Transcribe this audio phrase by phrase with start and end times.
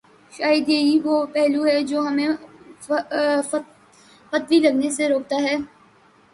[0.31, 2.27] شاید یہی وہ پہلو ہے جو ہمیں
[4.31, 5.55] فتوی لگانے سے روکتا ہے۔